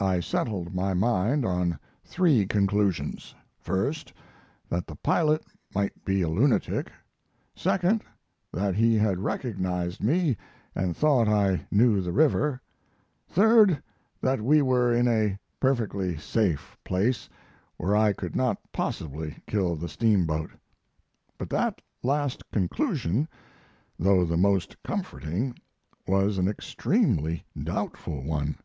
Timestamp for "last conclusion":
22.02-23.28